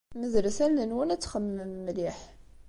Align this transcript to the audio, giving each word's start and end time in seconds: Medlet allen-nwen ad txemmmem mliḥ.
Medlet 0.19 0.57
allen-nwen 0.65 1.13
ad 1.13 1.21
txemmmem 1.21 1.71
mliḥ. 1.85 2.19